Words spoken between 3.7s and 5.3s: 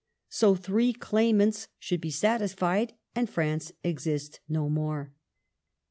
exist no more.